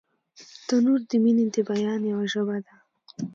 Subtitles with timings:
[0.67, 2.73] تنور د مینې د بیان یوه ژبه ده